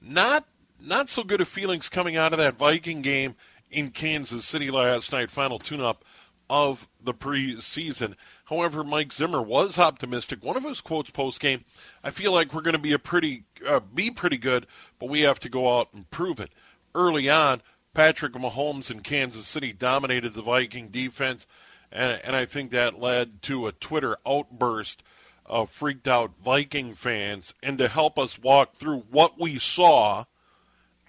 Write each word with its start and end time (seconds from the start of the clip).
not 0.00 0.46
not 0.80 1.08
so 1.08 1.22
good 1.22 1.40
of 1.40 1.48
feelings 1.48 1.88
coming 1.88 2.16
out 2.16 2.32
of 2.32 2.38
that 2.38 2.56
Viking 2.56 3.02
game 3.02 3.36
in 3.70 3.90
Kansas 3.90 4.44
City 4.44 4.70
last 4.70 5.12
night, 5.12 5.30
final 5.30 5.58
tune-up 5.58 6.04
of 6.48 6.88
the 7.02 7.14
preseason. 7.14 8.14
However, 8.46 8.82
Mike 8.82 9.12
Zimmer 9.12 9.40
was 9.40 9.78
optimistic. 9.78 10.42
One 10.42 10.56
of 10.56 10.64
his 10.64 10.80
quotes 10.80 11.10
post-game, 11.10 11.64
"I 12.02 12.10
feel 12.10 12.32
like 12.32 12.52
we're 12.52 12.62
going 12.62 12.74
to 12.74 12.80
be 12.80 12.92
a 12.92 12.98
pretty 12.98 13.44
uh, 13.66 13.80
be 13.80 14.10
pretty 14.10 14.38
good, 14.38 14.66
but 14.98 15.08
we 15.08 15.20
have 15.20 15.38
to 15.40 15.48
go 15.48 15.78
out 15.78 15.88
and 15.94 16.10
prove 16.10 16.40
it." 16.40 16.50
Early 16.94 17.30
on, 17.30 17.62
Patrick 17.94 18.32
Mahomes 18.32 18.90
in 18.90 19.00
Kansas 19.00 19.46
City 19.46 19.72
dominated 19.72 20.34
the 20.34 20.42
Viking 20.42 20.88
defense, 20.88 21.46
and, 21.92 22.20
and 22.24 22.34
I 22.34 22.46
think 22.46 22.70
that 22.70 22.98
led 22.98 23.42
to 23.42 23.66
a 23.66 23.72
Twitter 23.72 24.16
outburst 24.26 25.02
uh, 25.50 25.66
freaked 25.66 26.08
out 26.08 26.30
Viking 26.42 26.94
fans 26.94 27.52
and 27.62 27.76
to 27.78 27.88
help 27.88 28.18
us 28.18 28.38
walk 28.38 28.76
through 28.76 29.00
what 29.10 29.38
we 29.38 29.58
saw 29.58 30.24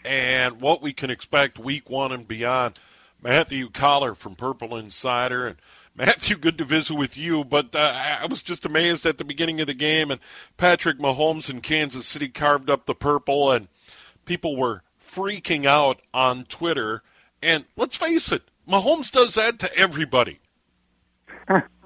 and 0.03 0.59
what 0.59 0.81
we 0.81 0.91
can 0.93 1.11
expect 1.11 1.59
week 1.59 1.89
one 1.89 2.11
and 2.11 2.27
beyond. 2.27 2.79
Matthew 3.21 3.69
Coller 3.69 4.15
from 4.15 4.35
Purple 4.35 4.75
Insider. 4.75 5.45
And 5.45 5.57
Matthew, 5.95 6.37
good 6.37 6.57
to 6.57 6.65
visit 6.65 6.95
with 6.95 7.17
you, 7.17 7.43
but 7.43 7.75
uh, 7.75 8.17
I 8.21 8.25
was 8.25 8.41
just 8.41 8.65
amazed 8.65 9.05
at 9.05 9.19
the 9.19 9.23
beginning 9.23 9.61
of 9.61 9.67
the 9.67 9.75
game. 9.75 10.09
And 10.09 10.19
Patrick 10.57 10.97
Mahomes 10.97 11.49
in 11.49 11.61
Kansas 11.61 12.07
City 12.07 12.27
carved 12.27 12.69
up 12.69 12.85
the 12.85 12.95
purple, 12.95 13.51
and 13.51 13.67
people 14.25 14.57
were 14.57 14.81
freaking 15.05 15.65
out 15.65 16.01
on 16.13 16.45
Twitter. 16.45 17.03
And 17.43 17.65
let's 17.75 17.97
face 17.97 18.31
it, 18.31 18.43
Mahomes 18.67 19.11
does 19.11 19.35
that 19.35 19.59
to 19.59 19.77
everybody. 19.77 20.39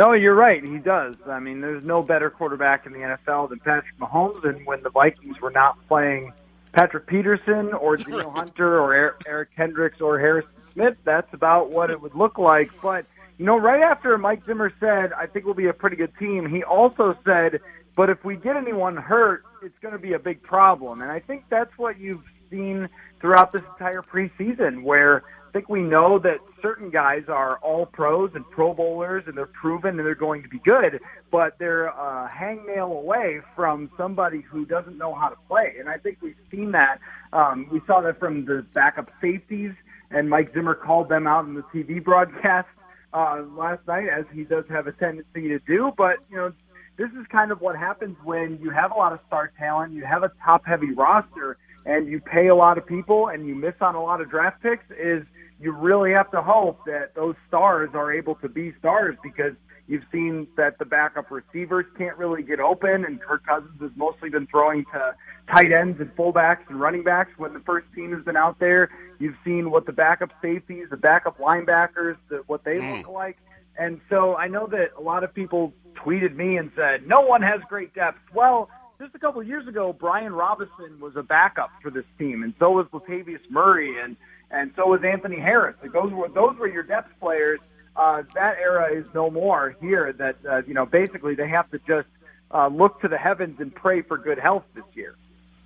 No, 0.00 0.14
you're 0.14 0.34
right. 0.34 0.64
He 0.64 0.78
does. 0.78 1.16
I 1.28 1.40
mean, 1.40 1.60
there's 1.60 1.84
no 1.84 2.02
better 2.02 2.30
quarterback 2.30 2.86
in 2.86 2.92
the 2.92 3.00
NFL 3.00 3.50
than 3.50 3.58
Patrick 3.58 3.98
Mahomes. 4.00 4.48
And 4.48 4.64
when 4.64 4.82
the 4.82 4.88
Vikings 4.88 5.38
were 5.42 5.50
not 5.50 5.76
playing 5.88 6.32
Patrick 6.72 7.06
Peterson 7.06 7.74
or 7.74 7.98
Danielle 7.98 8.30
Hunter 8.30 8.80
or 8.80 8.94
Eric 9.26 9.54
Kendricks 9.54 10.00
or 10.00 10.18
Harrison 10.18 10.48
Smith, 10.72 10.96
that's 11.04 11.30
about 11.34 11.68
what 11.68 11.90
it 11.90 12.00
would 12.00 12.14
look 12.14 12.38
like. 12.38 12.70
But, 12.80 13.04
you 13.36 13.44
know, 13.44 13.58
right 13.58 13.82
after 13.82 14.16
Mike 14.16 14.46
Zimmer 14.46 14.72
said, 14.80 15.12
I 15.12 15.26
think 15.26 15.44
we'll 15.44 15.52
be 15.52 15.66
a 15.66 15.74
pretty 15.74 15.96
good 15.96 16.16
team, 16.18 16.48
he 16.48 16.62
also 16.62 17.14
said, 17.22 17.60
but 17.94 18.08
if 18.08 18.24
we 18.24 18.36
get 18.36 18.56
anyone 18.56 18.96
hurt, 18.96 19.44
it's 19.62 19.78
going 19.80 19.92
to 19.92 20.00
be 20.00 20.14
a 20.14 20.18
big 20.18 20.42
problem. 20.42 21.02
And 21.02 21.12
I 21.12 21.20
think 21.20 21.44
that's 21.50 21.76
what 21.76 21.98
you've 22.00 22.24
seen 22.50 22.88
throughout 23.20 23.52
this 23.52 23.60
entire 23.72 24.00
preseason, 24.00 24.82
where 24.82 25.24
I 25.46 25.52
think 25.52 25.68
we 25.68 25.82
know 25.82 26.18
that 26.20 26.38
certain 26.62 26.90
guys 26.90 27.24
are 27.28 27.58
all 27.58 27.86
pros 27.86 28.30
and 28.34 28.48
pro 28.50 28.72
bowlers 28.74 29.24
and 29.26 29.36
they're 29.36 29.46
proven 29.46 29.98
and 29.98 30.00
they're 30.00 30.14
going 30.14 30.42
to 30.42 30.48
be 30.48 30.58
good, 30.60 31.00
but 31.30 31.58
they're 31.58 31.86
a 31.86 32.30
hangnail 32.32 32.90
away 32.92 33.40
from 33.54 33.90
somebody 33.96 34.40
who 34.40 34.64
doesn't 34.64 34.96
know 34.96 35.14
how 35.14 35.28
to 35.28 35.36
play. 35.48 35.74
And 35.78 35.88
I 35.88 35.98
think 35.98 36.18
we've 36.20 36.36
seen 36.50 36.72
that. 36.72 37.00
Um, 37.32 37.68
we 37.70 37.80
saw 37.86 38.00
that 38.00 38.18
from 38.18 38.44
the 38.44 38.64
backup 38.74 39.10
safeties, 39.20 39.72
and 40.10 40.28
Mike 40.28 40.52
Zimmer 40.54 40.74
called 40.74 41.08
them 41.08 41.26
out 41.26 41.44
in 41.44 41.54
the 41.54 41.62
TV 41.62 42.02
broadcast 42.04 42.68
uh, 43.12 43.42
last 43.56 43.86
night, 43.86 44.08
as 44.08 44.24
he 44.32 44.44
does 44.44 44.64
have 44.68 44.86
a 44.86 44.92
tendency 44.92 45.48
to 45.48 45.58
do. 45.60 45.92
But, 45.96 46.18
you 46.30 46.36
know, 46.36 46.52
this 46.96 47.10
is 47.10 47.26
kind 47.30 47.50
of 47.50 47.60
what 47.60 47.76
happens 47.76 48.16
when 48.24 48.58
you 48.62 48.70
have 48.70 48.92
a 48.92 48.94
lot 48.94 49.12
of 49.12 49.20
star 49.26 49.52
talent, 49.58 49.92
you 49.92 50.04
have 50.04 50.22
a 50.22 50.32
top 50.44 50.66
heavy 50.66 50.92
roster, 50.92 51.56
and 51.86 52.08
you 52.08 52.20
pay 52.20 52.48
a 52.48 52.54
lot 52.54 52.76
of 52.76 52.86
people 52.86 53.28
and 53.28 53.46
you 53.46 53.54
miss 53.54 53.72
on 53.80 53.94
a 53.94 54.02
lot 54.02 54.20
of 54.20 54.30
draft 54.30 54.62
picks 54.62 54.84
is– 54.90 55.24
you 55.60 55.72
really 55.72 56.12
have 56.12 56.30
to 56.30 56.40
hope 56.40 56.84
that 56.86 57.14
those 57.14 57.34
stars 57.46 57.90
are 57.94 58.12
able 58.12 58.34
to 58.36 58.48
be 58.48 58.74
stars 58.78 59.16
because 59.22 59.52
you've 59.86 60.04
seen 60.10 60.46
that 60.56 60.78
the 60.78 60.84
backup 60.84 61.30
receivers 61.30 61.84
can't 61.98 62.16
really 62.16 62.42
get 62.42 62.60
open, 62.60 63.04
and 63.04 63.20
Kirk 63.20 63.44
Cousins 63.46 63.80
has 63.80 63.90
mostly 63.96 64.30
been 64.30 64.46
throwing 64.46 64.84
to 64.92 65.14
tight 65.52 65.72
ends 65.72 66.00
and 66.00 66.14
fullbacks 66.16 66.68
and 66.68 66.80
running 66.80 67.02
backs 67.02 67.32
when 67.36 67.52
the 67.52 67.60
first 67.60 67.86
team 67.94 68.12
has 68.12 68.24
been 68.24 68.36
out 68.36 68.58
there. 68.58 68.88
You've 69.18 69.36
seen 69.44 69.70
what 69.70 69.86
the 69.86 69.92
backup 69.92 70.30
safeties, 70.40 70.86
the 70.90 70.96
backup 70.96 71.38
linebackers, 71.38 72.16
the, 72.28 72.42
what 72.46 72.64
they 72.64 72.76
mm. 72.78 72.98
look 72.98 73.08
like. 73.08 73.36
And 73.76 74.00
so 74.08 74.36
I 74.36 74.48
know 74.48 74.66
that 74.68 74.92
a 74.96 75.00
lot 75.00 75.24
of 75.24 75.34
people 75.34 75.72
tweeted 75.94 76.34
me 76.34 76.56
and 76.56 76.70
said, 76.76 77.06
no 77.06 77.20
one 77.20 77.42
has 77.42 77.60
great 77.68 77.94
depth. 77.94 78.18
Well, 78.34 78.70
just 79.00 79.14
a 79.14 79.18
couple 79.18 79.40
of 79.40 79.48
years 79.48 79.66
ago, 79.66 79.92
Brian 79.92 80.32
Robinson 80.32 81.00
was 81.00 81.16
a 81.16 81.22
backup 81.22 81.70
for 81.82 81.90
this 81.90 82.04
team, 82.18 82.42
and 82.42 82.54
so 82.58 82.72
was 82.72 82.86
Latavius 82.88 83.40
Murray, 83.48 83.98
and 83.98 84.16
and 84.50 84.72
so 84.76 84.88
was 84.88 85.02
Anthony 85.02 85.40
Harris. 85.40 85.74
Like 85.82 85.92
those 85.92 86.12
were 86.12 86.28
those 86.28 86.56
were 86.58 86.68
your 86.68 86.82
depth 86.82 87.18
players. 87.18 87.60
Uh, 87.96 88.22
that 88.34 88.58
era 88.58 88.92
is 88.92 89.06
no 89.14 89.30
more 89.30 89.74
here. 89.80 90.12
That 90.12 90.36
uh, 90.48 90.62
you 90.66 90.74
know, 90.74 90.86
basically 90.86 91.34
they 91.34 91.48
have 91.48 91.70
to 91.70 91.78
just 91.88 92.08
uh, 92.52 92.68
look 92.68 93.00
to 93.00 93.08
the 93.08 93.16
heavens 93.18 93.58
and 93.58 93.74
pray 93.74 94.02
for 94.02 94.18
good 94.18 94.38
health 94.38 94.64
this 94.74 94.84
year. 94.94 95.16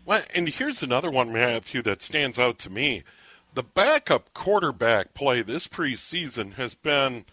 Well, 0.06 0.22
and 0.34 0.48
here's 0.48 0.82
another 0.82 1.10
one, 1.10 1.32
Matthew, 1.32 1.82
that 1.82 2.02
stands 2.02 2.38
out 2.38 2.58
to 2.60 2.70
me. 2.70 3.02
The 3.54 3.62
backup 3.62 4.32
quarterback 4.34 5.14
play 5.14 5.42
this 5.42 5.66
preseason 5.66 6.54
has 6.54 6.74
been 6.74 7.24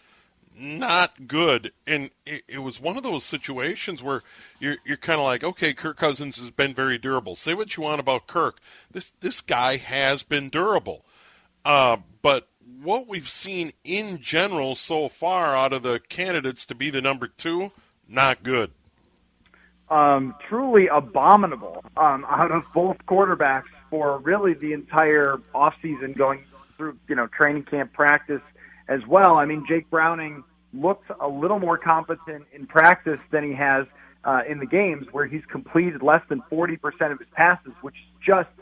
not 0.56 1.26
good, 1.26 1.72
and 1.86 2.10
it, 2.26 2.42
it 2.48 2.58
was 2.58 2.80
one 2.80 2.96
of 2.96 3.02
those 3.02 3.24
situations 3.24 4.02
where 4.02 4.22
you're 4.58 4.76
you're 4.84 4.96
kind 4.96 5.18
of 5.18 5.24
like, 5.24 5.42
okay, 5.42 5.72
Kirk 5.74 5.96
Cousins 5.96 6.36
has 6.36 6.50
been 6.50 6.74
very 6.74 6.98
durable. 6.98 7.36
Say 7.36 7.54
what 7.54 7.76
you 7.76 7.82
want 7.82 8.00
about 8.00 8.26
Kirk, 8.26 8.58
this 8.90 9.12
this 9.20 9.40
guy 9.40 9.76
has 9.76 10.22
been 10.22 10.48
durable. 10.48 11.04
Uh, 11.64 11.98
but 12.22 12.48
what 12.82 13.06
we've 13.06 13.28
seen 13.28 13.72
in 13.84 14.18
general 14.18 14.74
so 14.74 15.08
far 15.08 15.56
out 15.56 15.72
of 15.72 15.82
the 15.82 16.00
candidates 16.08 16.66
to 16.66 16.74
be 16.74 16.90
the 16.90 17.00
number 17.00 17.28
two, 17.28 17.72
not 18.08 18.42
good. 18.42 18.70
Um, 19.90 20.34
truly 20.48 20.88
abominable 20.88 21.84
um, 21.96 22.24
out 22.28 22.50
of 22.50 22.64
both 22.72 22.96
quarterbacks 23.06 23.64
for 23.90 24.18
really 24.18 24.54
the 24.54 24.72
entire 24.72 25.36
offseason 25.54 26.16
going 26.16 26.44
through, 26.76 26.98
you 27.08 27.14
know, 27.14 27.26
training 27.26 27.64
camp 27.64 27.92
practice 27.92 28.40
as 28.88 29.06
well. 29.06 29.36
I 29.36 29.44
mean, 29.44 29.64
Jake 29.68 29.88
Browning 29.90 30.44
looked 30.74 31.10
a 31.20 31.28
little 31.28 31.58
more 31.58 31.78
competent 31.78 32.46
in 32.52 32.66
practice 32.66 33.20
than 33.30 33.44
he 33.44 33.54
has 33.54 33.86
uh, 34.24 34.42
in 34.48 34.58
the 34.58 34.66
games 34.66 35.06
where 35.12 35.26
he's 35.26 35.44
completed 35.46 36.02
less 36.02 36.22
than 36.28 36.42
40% 36.50 36.78
of 37.12 37.18
his 37.18 37.28
passes, 37.34 37.72
which 37.82 37.94
is 37.94 38.24
just– 38.26 38.48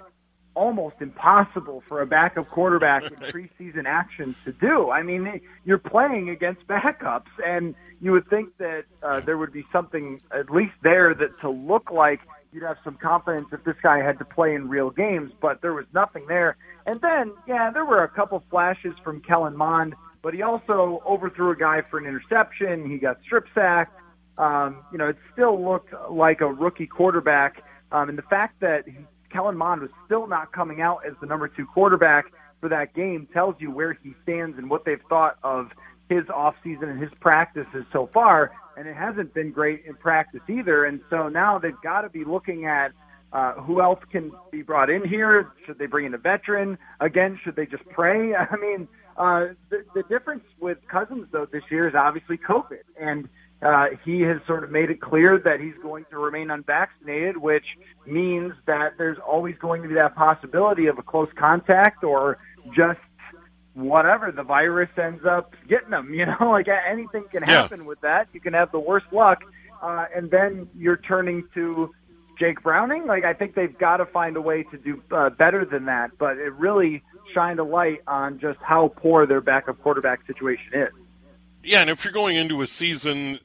almost 0.55 0.97
impossible 1.01 1.83
for 1.89 2.01
a 2.01 2.07
backup 2.07 2.49
quarterback 2.51 3.05
in 3.05 3.17
preseason 3.17 3.87
actions 3.87 4.37
to 4.45 4.53
do. 4.53 4.91
I 4.91 5.03
mean, 5.03 5.41
you're 5.65 5.79
playing 5.79 6.29
against 6.29 6.67
backups, 6.67 7.31
and 7.45 7.75
you 8.01 8.13
would 8.13 8.29
think 8.29 8.57
that 8.59 8.85
uh, 9.03 9.21
there 9.21 9.39
would 9.39 9.53
be 9.53 9.65
something 9.73 10.21
at 10.31 10.51
least 10.51 10.75
there 10.83 11.15
that 11.15 11.41
to 11.41 11.51
look 11.51 11.91
like 11.91 12.21
you'd 12.53 12.65
have 12.65 12.79
some 12.83 12.97
confidence 12.97 13.47
if 13.53 13.63
this 13.63 13.77
guy 13.83 14.03
had 14.03 14.19
to 14.19 14.25
play 14.25 14.55
in 14.55 14.69
real 14.69 14.91
games, 14.91 15.33
but 15.41 15.63
there 15.63 15.73
was 15.73 15.87
nothing 15.95 16.27
there. 16.27 16.57
And 16.85 17.01
then, 17.01 17.33
yeah, 17.47 17.71
there 17.71 17.85
were 17.85 18.03
a 18.03 18.09
couple 18.09 18.43
flashes 18.51 18.95
from 19.05 19.21
Kellen 19.21 19.57
Mond, 19.57 19.95
but 20.23 20.35
he 20.35 20.43
also 20.43 21.03
overthrew 21.07 21.51
a 21.51 21.57
guy 21.57 21.83
for 21.91 21.99
an 21.99 22.07
interception. 22.07 22.91
He 22.91 22.99
got 22.99 23.19
strip 23.23 23.47
sacked. 23.55 23.97
Um, 24.39 24.85
you 24.93 24.99
know, 24.99 25.09
it 25.09 25.17
still 25.33 25.63
looked 25.63 25.93
like 26.11 26.41
a 26.41 26.47
rookie 26.47 26.87
quarterback. 26.87 27.63
Um, 27.93 28.09
and 28.09 28.17
the 28.17 28.23
fact 28.23 28.61
that 28.61 28.85
Kellen 29.33 29.57
Mond 29.57 29.83
was 29.83 29.91
still 30.07 30.27
not 30.27 30.53
coming 30.53 30.81
out 30.81 31.05
as 31.07 31.15
the 31.21 31.27
number 31.27 31.49
two 31.49 31.67
quarterback 31.67 32.33
for 32.61 32.69
that 32.69 32.95
game 32.95 33.29
tells 33.33 33.55
you 33.59 33.71
where 33.71 33.93
he 34.03 34.15
stands 34.23 34.59
and 34.59 34.71
what 34.71 34.85
they've 34.85 35.03
thought 35.09 35.39
of 35.43 35.71
his 36.09 36.25
offseason 36.25 36.85
and 36.91 37.01
his 37.01 37.11
practices 37.21 37.85
so 37.93 38.09
far. 38.13 38.53
And 38.77 38.87
it 38.89 38.97
hasn't 38.97 39.35
been 39.35 39.51
great 39.53 39.85
in 39.87 39.95
practice 39.95 40.41
either. 40.49 40.85
And 40.85 41.01
so 41.11 41.29
now 41.29 41.59
they've 41.59 41.81
got 41.83 42.03
to 42.03 42.09
be 42.11 42.25
looking 42.25 42.67
at 42.67 42.93
Uh, 43.33 43.55
who 43.63 43.81
else 43.81 44.01
can 44.11 44.33
be 44.51 44.61
brought 44.61 44.91
in 44.91 45.07
here? 45.07 45.53
Should 45.65 45.79
they 45.79 45.87
bring 45.87 46.05
in 46.05 46.15
a 46.15 46.19
veteran 46.19 46.77
again? 46.99 47.39
Should 47.45 47.55
they 47.55 47.65
just 47.65 47.87
pray? 47.91 48.35
I 48.55 48.57
mean, 48.57 48.89
uh, 49.17 49.49
the, 49.69 49.85
the 49.95 50.03
difference 50.05 50.45
with 50.61 50.79
Cousins 50.89 51.27
though 51.33 51.47
this 51.47 51.63
year 51.71 51.89
is 51.89 51.95
obviously 51.95 52.39
COVID, 52.39 52.83
and 52.99 53.29
uh, 53.63 53.87
he 54.05 54.23
has 54.23 54.39
sort 54.47 54.65
of 54.65 54.71
made 54.71 54.91
it 54.91 55.01
clear 55.01 55.39
that 55.39 55.61
he's 55.61 55.75
going 55.83 56.07
to 56.11 56.19
remain 56.19 56.51
unvaccinated, 56.51 57.37
which 57.37 57.67
means 58.07 58.53
that 58.67 58.95
there's 58.97 59.19
always 59.19 59.55
going 59.59 59.83
to 59.83 59.89
be 59.89 59.95
that 59.95 60.15
possibility 60.15 60.87
of 60.87 60.99
a 60.99 61.03
close 61.03 61.29
contact 61.37 62.03
or 62.03 62.39
just 62.75 62.99
whatever 63.75 64.33
the 64.33 64.43
virus 64.43 64.89
ends 64.97 65.25
up 65.25 65.55
getting 65.69 65.91
them. 65.91 66.15
You 66.21 66.27
know, 66.27 66.51
like 66.51 66.69
anything 66.69 67.25
can 67.31 67.43
happen 67.43 67.81
yeah. 67.81 67.87
with 67.87 68.01
that. 68.01 68.29
You 68.33 68.41
can 68.41 68.55
have 68.55 68.73
the 68.73 68.81
worst 68.81 69.07
luck, 69.13 69.43
uh, 69.83 70.07
and 70.15 70.31
then 70.31 70.69
you're 70.77 70.97
turning 70.97 71.45
to 71.55 71.93
Jake 72.39 72.63
Browning. 72.63 73.07
Like 73.07 73.25
I 73.25 73.35
think 73.35 73.55
they've 73.55 73.77
got 73.77 73.99
to 73.99 74.07
find 74.07 74.37
a 74.37 74.41
way 74.41 74.63
to 74.65 74.79
do 74.79 75.03
uh, 75.11 75.31
better 75.31 75.65
than 75.65 75.85
that. 75.85 76.13
But 76.19 76.39
it 76.39 76.53
really 76.55 77.03
shined 77.33 77.59
a 77.59 77.65
light 77.65 78.03
on 78.07 78.39
just 78.39 78.59
how 78.61 78.89
poor 78.97 79.27
their 79.27 79.41
backup 79.41 79.81
quarterback 79.83 80.27
situation 80.27 80.73
is. 80.73 80.89
Yeah, 81.63 81.83
and 81.83 81.91
if 81.91 82.05
you're 82.05 82.13
going 82.13 82.37
into 82.37 82.63
a 82.63 82.67
season 82.67 83.39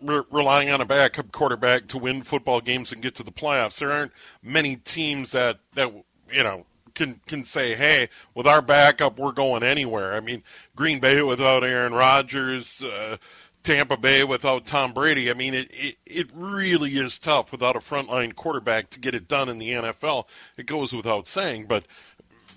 re- 0.00 0.22
relying 0.30 0.70
on 0.70 0.80
a 0.80 0.84
backup 0.84 1.30
quarterback 1.30 1.86
to 1.88 1.98
win 1.98 2.22
football 2.22 2.60
games 2.60 2.90
and 2.90 3.00
get 3.00 3.14
to 3.16 3.22
the 3.22 3.30
playoffs, 3.30 3.78
there 3.78 3.92
aren't 3.92 4.12
many 4.42 4.76
teams 4.76 5.32
that 5.32 5.60
that 5.74 5.92
you 6.32 6.42
know 6.42 6.66
can 6.94 7.20
can 7.26 7.44
say, 7.44 7.76
"Hey, 7.76 8.08
with 8.34 8.46
our 8.46 8.60
backup, 8.60 9.18
we're 9.18 9.32
going 9.32 9.62
anywhere." 9.62 10.14
I 10.14 10.20
mean, 10.20 10.42
Green 10.74 10.98
Bay 10.98 11.22
without 11.22 11.62
Aaron 11.62 11.92
Rodgers, 11.92 12.82
uh, 12.82 13.18
Tampa 13.62 13.96
Bay 13.96 14.24
without 14.24 14.66
Tom 14.66 14.92
Brady. 14.92 15.30
I 15.30 15.34
mean, 15.34 15.54
it, 15.54 15.70
it 15.72 15.96
it 16.06 16.30
really 16.34 16.96
is 16.96 17.18
tough 17.18 17.52
without 17.52 17.76
a 17.76 17.80
frontline 17.80 18.34
quarterback 18.34 18.90
to 18.90 19.00
get 19.00 19.14
it 19.14 19.28
done 19.28 19.48
in 19.48 19.58
the 19.58 19.70
NFL. 19.70 20.24
It 20.56 20.66
goes 20.66 20.92
without 20.92 21.28
saying, 21.28 21.66
but 21.66 21.84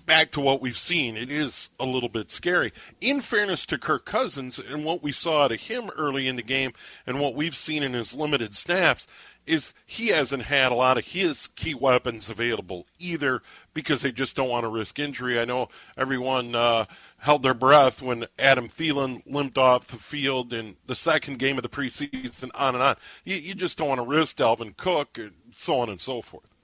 back 0.08 0.30
to 0.32 0.40
what 0.40 0.62
we've 0.62 0.76
seen, 0.76 1.18
it 1.18 1.30
is 1.30 1.68
a 1.78 1.84
little 1.84 2.08
bit 2.08 2.30
scary. 2.30 2.72
In 2.98 3.20
fairness 3.20 3.66
to 3.66 3.76
Kirk 3.76 4.06
Cousins 4.06 4.58
and 4.58 4.82
what 4.82 5.02
we 5.02 5.12
saw 5.12 5.46
of 5.46 5.52
him 5.52 5.90
early 5.96 6.26
in 6.26 6.36
the 6.36 6.42
game 6.42 6.72
and 7.06 7.20
what 7.20 7.34
we've 7.34 7.54
seen 7.54 7.82
in 7.82 7.92
his 7.92 8.14
limited 8.14 8.56
snaps, 8.56 9.06
is 9.46 9.74
he 9.86 10.08
hasn't 10.08 10.44
had 10.44 10.72
a 10.72 10.74
lot 10.74 10.98
of 10.98 11.06
his 11.06 11.46
key 11.48 11.74
weapons 11.74 12.28
available 12.28 12.86
either 12.98 13.42
because 13.74 14.02
they 14.02 14.12
just 14.12 14.34
don't 14.34 14.48
want 14.48 14.64
to 14.64 14.68
risk 14.68 14.98
injury. 14.98 15.38
I 15.38 15.44
know 15.44 15.68
everyone 15.96 16.54
uh, 16.54 16.86
held 17.18 17.42
their 17.42 17.54
breath 17.54 18.02
when 18.02 18.26
Adam 18.38 18.68
Thielen 18.68 19.22
limped 19.26 19.58
off 19.58 19.88
the 19.88 19.96
field 19.96 20.52
in 20.52 20.76
the 20.86 20.94
second 20.94 21.38
game 21.38 21.56
of 21.56 21.62
the 21.62 21.68
preseason, 21.68 22.50
on 22.54 22.74
and 22.74 22.84
on. 22.84 22.96
You, 23.24 23.36
you 23.36 23.54
just 23.54 23.78
don't 23.78 23.88
want 23.88 24.00
to 24.00 24.06
risk 24.06 24.36
Dalvin 24.36 24.76
Cook, 24.76 25.18
and 25.18 25.32
so 25.54 25.80
on 25.80 25.88
and 25.88 26.00
so 26.00 26.22
forth. 26.22 26.57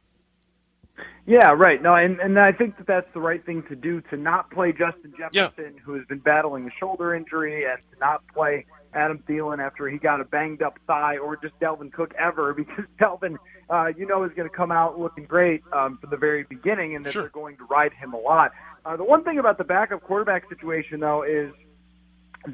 Yeah, 1.26 1.52
right. 1.56 1.82
No, 1.82 1.94
and 1.94 2.20
and 2.20 2.38
I 2.38 2.52
think 2.52 2.76
that 2.76 2.86
that's 2.86 3.12
the 3.14 3.20
right 3.20 3.44
thing 3.44 3.62
to 3.68 3.76
do 3.76 4.00
to 4.10 4.16
not 4.16 4.50
play 4.50 4.72
Justin 4.72 5.14
Jefferson, 5.18 5.74
yeah. 5.74 5.80
who 5.82 5.94
has 5.94 6.06
been 6.06 6.18
battling 6.18 6.66
a 6.66 6.70
shoulder 6.78 7.14
injury, 7.14 7.64
and 7.64 7.78
to 7.92 7.98
not 7.98 8.22
play 8.28 8.66
Adam 8.92 9.22
Thielen 9.26 9.64
after 9.64 9.88
he 9.88 9.98
got 9.98 10.20
a 10.20 10.24
banged 10.24 10.62
up 10.62 10.78
thigh, 10.86 11.16
or 11.16 11.36
just 11.36 11.58
Dalvin 11.60 11.92
Cook 11.92 12.12
ever, 12.18 12.52
because 12.54 12.84
Dalvin, 13.00 13.36
uh, 13.70 13.86
you 13.96 14.06
know, 14.06 14.22
is 14.24 14.32
going 14.36 14.48
to 14.48 14.54
come 14.54 14.70
out 14.70 15.00
looking 15.00 15.24
great 15.24 15.62
um, 15.72 15.98
from 15.98 16.10
the 16.10 16.16
very 16.16 16.44
beginning, 16.44 16.94
and 16.94 17.04
that 17.06 17.12
sure. 17.12 17.22
they're 17.22 17.30
going 17.30 17.56
to 17.56 17.64
ride 17.64 17.92
him 17.94 18.12
a 18.12 18.18
lot. 18.18 18.52
Uh, 18.84 18.96
the 18.96 19.04
one 19.04 19.24
thing 19.24 19.38
about 19.38 19.56
the 19.56 19.64
backup 19.64 20.02
quarterback 20.02 20.48
situation, 20.50 21.00
though, 21.00 21.22
is 21.22 21.52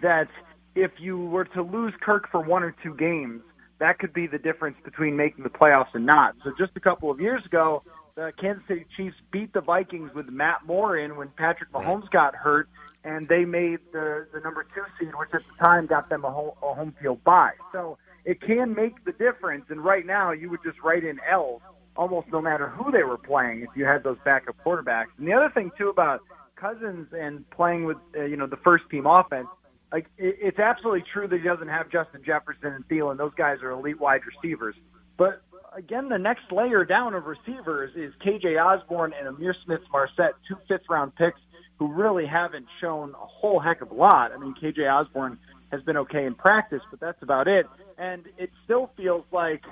that 0.00 0.28
if 0.76 0.92
you 0.98 1.18
were 1.18 1.44
to 1.44 1.62
lose 1.62 1.92
Kirk 2.00 2.30
for 2.30 2.40
one 2.40 2.62
or 2.62 2.74
two 2.84 2.94
games, 2.94 3.42
that 3.80 3.98
could 3.98 4.12
be 4.12 4.28
the 4.28 4.38
difference 4.38 4.76
between 4.84 5.16
making 5.16 5.42
the 5.42 5.50
playoffs 5.50 5.94
and 5.94 6.06
not. 6.06 6.36
So 6.44 6.52
just 6.56 6.72
a 6.76 6.80
couple 6.80 7.10
of 7.10 7.20
years 7.20 7.44
ago 7.44 7.82
the 8.20 8.32
Kansas 8.38 8.62
City 8.68 8.84
Chiefs 8.98 9.16
beat 9.30 9.54
the 9.54 9.62
Vikings 9.62 10.12
with 10.14 10.28
Matt 10.28 10.66
Moore 10.66 10.98
in 10.98 11.16
when 11.16 11.28
Patrick 11.30 11.72
Mahomes 11.72 12.10
got 12.10 12.36
hurt, 12.36 12.68
and 13.02 13.26
they 13.26 13.46
made 13.46 13.78
the 13.92 14.26
the 14.34 14.40
number 14.40 14.66
two 14.74 14.82
seed, 14.98 15.14
which 15.18 15.30
at 15.32 15.40
the 15.40 15.64
time 15.64 15.86
got 15.86 16.10
them 16.10 16.26
a 16.26 16.30
home, 16.30 16.50
a 16.62 16.74
home 16.74 16.94
field 17.00 17.24
bye. 17.24 17.54
So 17.72 17.96
it 18.26 18.42
can 18.42 18.74
make 18.74 19.06
the 19.06 19.12
difference. 19.12 19.64
And 19.70 19.82
right 19.82 20.04
now, 20.04 20.32
you 20.32 20.50
would 20.50 20.60
just 20.62 20.78
write 20.82 21.02
in 21.02 21.18
L's 21.30 21.62
almost 21.96 22.28
no 22.30 22.42
matter 22.42 22.68
who 22.68 22.92
they 22.92 23.04
were 23.04 23.16
playing 23.16 23.62
if 23.62 23.70
you 23.74 23.86
had 23.86 24.04
those 24.04 24.18
backup 24.22 24.56
quarterbacks. 24.62 25.06
And 25.16 25.26
the 25.26 25.32
other 25.32 25.48
thing 25.48 25.70
too 25.78 25.88
about 25.88 26.20
Cousins 26.56 27.08
and 27.18 27.48
playing 27.48 27.86
with 27.86 27.96
uh, 28.14 28.24
you 28.24 28.36
know 28.36 28.46
the 28.46 28.58
first 28.58 28.84
team 28.90 29.06
offense. 29.06 29.48
Like 29.90 30.08
it, 30.18 30.36
it's 30.42 30.58
absolutely 30.58 31.04
true 31.10 31.26
that 31.26 31.38
he 31.38 31.42
doesn't 31.42 31.68
have 31.68 31.90
Justin 31.90 32.20
Jefferson 32.22 32.74
and 32.74 32.86
Thielen; 32.86 33.16
those 33.16 33.32
guys 33.34 33.62
are 33.62 33.70
elite 33.70 33.98
wide 33.98 34.20
receivers. 34.26 34.74
But 35.16 35.40
again, 35.76 36.08
the 36.08 36.18
next 36.18 36.50
layer 36.50 36.84
down 36.84 37.14
of 37.14 37.24
receivers 37.26 37.92
is 37.96 38.12
KJ 38.24 38.62
Osborne 38.62 39.12
and 39.18 39.36
Ihmir 39.36 39.54
Smith 39.64 39.80
Marsette, 39.92 40.34
two 40.48 40.56
fifth 40.68 40.88
round 40.88 41.14
picks 41.16 41.40
who 41.78 41.92
really 41.92 42.26
haven't 42.26 42.66
shown 42.80 43.10
a 43.10 43.26
whole 43.26 43.58
heck 43.58 43.80
of 43.80 43.90
a 43.90 43.94
lot. 43.94 44.32
I 44.32 44.38
mean, 44.38 44.54
KJ 44.60 44.90
Osborne 44.90 45.38
has 45.72 45.82
been 45.82 45.96
okay 45.96 46.26
in 46.26 46.34
practice, 46.34 46.82
but 46.90 47.00
that's 47.00 47.22
about 47.22 47.48
it. 47.48 47.66
And 47.96 48.24
it 48.38 48.50
still 48.64 48.90
feels 48.96 49.24
like 49.32 49.62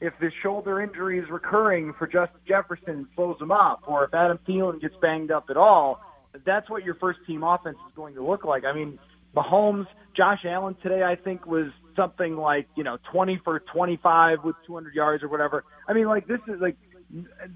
if 0.00 0.12
the 0.20 0.30
shoulder 0.42 0.80
injury 0.80 1.18
is 1.20 1.26
recurring 1.30 1.94
for 1.98 2.06
Justin 2.06 2.40
Jefferson 2.46 3.06
slows 3.14 3.40
him 3.40 3.52
up, 3.52 3.82
or 3.86 4.04
if 4.04 4.14
Adam 4.14 4.38
Thielen 4.48 4.80
gets 4.80 4.94
banged 5.00 5.30
up 5.30 5.46
at 5.50 5.56
all, 5.56 6.00
that's 6.44 6.68
what 6.68 6.84
your 6.84 6.96
first 6.96 7.20
team 7.26 7.44
offense 7.44 7.76
is 7.88 7.94
going 7.94 8.14
to 8.14 8.24
look 8.26 8.44
like. 8.44 8.64
I 8.64 8.72
mean, 8.72 8.98
Mahomes, 9.36 9.86
Josh 10.16 10.40
Allen 10.44 10.76
today, 10.82 11.02
I 11.04 11.14
think 11.14 11.46
was 11.46 11.70
something 11.96 12.36
like 12.36 12.66
you 12.76 12.84
know 12.84 12.98
20 13.10 13.40
for 13.44 13.60
25 13.60 14.44
with 14.44 14.56
200 14.66 14.94
yards 14.94 15.22
or 15.22 15.28
whatever. 15.28 15.64
I 15.88 15.92
mean, 15.92 16.06
like 16.06 16.26
this 16.26 16.40
is 16.48 16.60
like 16.60 16.76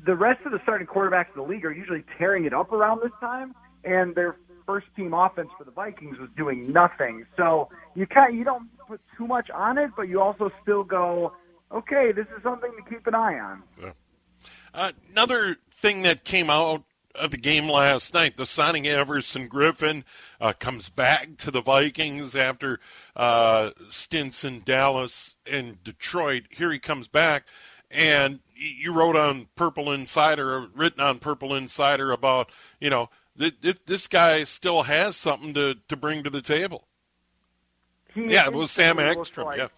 the 0.04 0.14
rest 0.14 0.44
of 0.44 0.52
the 0.52 0.60
starting 0.62 0.86
quarterbacks 0.86 1.34
in 1.34 1.42
the 1.42 1.48
league 1.48 1.64
are 1.64 1.72
usually 1.72 2.04
tearing 2.18 2.44
it 2.44 2.52
up 2.52 2.72
around 2.72 3.00
this 3.02 3.12
time, 3.20 3.54
and 3.84 4.14
their 4.14 4.36
first 4.66 4.86
team 4.96 5.14
offense 5.14 5.48
for 5.56 5.64
the 5.64 5.70
Vikings 5.70 6.18
was 6.18 6.28
doing 6.36 6.72
nothing. 6.72 7.24
So 7.36 7.68
you 7.94 8.06
kind 8.06 8.36
you 8.36 8.44
don't 8.44 8.68
put 8.86 9.00
too 9.16 9.26
much 9.26 9.50
on 9.50 9.78
it, 9.78 9.90
but 9.96 10.08
you 10.08 10.20
also 10.20 10.50
still 10.62 10.84
go, 10.84 11.32
okay, 11.72 12.12
this 12.12 12.26
is 12.36 12.42
something 12.42 12.70
to 12.76 12.90
keep 12.90 13.06
an 13.06 13.14
eye 13.14 13.38
on. 13.38 13.62
Yeah. 13.80 13.92
Uh, 14.74 14.92
another 15.12 15.56
thing 15.80 16.02
that 16.02 16.24
came 16.24 16.50
out 16.50 16.82
of 17.18 17.30
the 17.30 17.36
game 17.36 17.68
last 17.68 18.14
night. 18.14 18.36
The 18.36 18.46
signing 18.46 18.86
Everson 18.86 19.48
Griffen 19.48 20.04
uh, 20.40 20.52
comes 20.58 20.88
back 20.88 21.36
to 21.38 21.50
the 21.50 21.60
Vikings 21.60 22.36
after 22.36 22.80
uh, 23.14 23.70
stints 23.90 24.44
in 24.44 24.62
Dallas 24.62 25.34
and 25.50 25.82
Detroit. 25.82 26.44
Here 26.50 26.70
he 26.70 26.78
comes 26.78 27.08
back, 27.08 27.44
and 27.90 28.40
you 28.54 28.92
wrote 28.92 29.16
on 29.16 29.48
Purple 29.56 29.92
Insider, 29.92 30.66
written 30.74 31.00
on 31.00 31.18
Purple 31.18 31.54
Insider 31.54 32.12
about 32.12 32.50
you 32.80 32.90
know 32.90 33.10
th- 33.38 33.60
th- 33.60 33.84
this 33.86 34.06
guy 34.06 34.44
still 34.44 34.82
has 34.84 35.16
something 35.16 35.54
to 35.54 35.76
to 35.88 35.96
bring 35.96 36.22
to 36.22 36.30
the 36.30 36.42
table. 36.42 36.86
He 38.14 38.32
yeah, 38.32 38.46
it 38.46 38.52
was 38.52 38.70
Sam 38.70 38.98
Ekstrom. 38.98 39.46
Like, 39.46 39.58
yeah. 39.58 39.68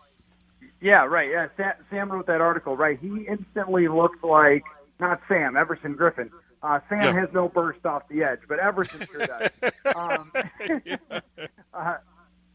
Yeah, 0.81 1.05
right. 1.07 1.29
Yeah, 1.29 1.73
Sam 1.91 2.13
wrote 2.13 2.27
that 2.27 2.41
article. 2.41 2.77
Right, 2.77 2.99
he 3.01 3.27
instantly 3.29 3.89
looked 3.89 4.23
like 4.23 4.63
not 5.01 5.21
Sam 5.29 5.57
Everson 5.57 5.97
Griffen 5.97 6.31
uh, 6.63 6.81
Sam 6.89 7.03
yeah. 7.03 7.21
has 7.21 7.29
no 7.33 7.49
burst 7.49 7.85
off 7.87 8.03
the 8.09 8.23
edge, 8.23 8.41
but 8.49 8.59
Everson 8.59 9.07
sure 9.11 9.27
does. 9.27 9.51
um, 9.97 10.33
uh, 11.75 11.97